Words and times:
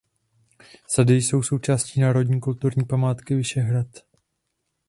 Sady 0.87 1.13
jsou 1.15 1.43
součástí 1.43 2.01
Národní 2.01 2.39
kulturní 2.41 2.85
památky 2.85 3.35
Vyšehrad. 3.35 3.87